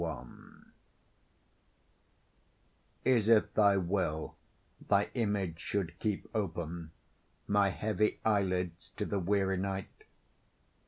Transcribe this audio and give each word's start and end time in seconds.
LXI 0.03 0.23
Is 3.05 3.29
it 3.29 3.53
thy 3.53 3.77
will, 3.77 4.35
thy 4.87 5.11
image 5.13 5.59
should 5.59 5.99
keep 5.99 6.27
open 6.33 6.89
My 7.45 7.69
heavy 7.69 8.19
eyelids 8.25 8.93
to 8.97 9.05
the 9.05 9.19
weary 9.19 9.57
night? 9.57 10.05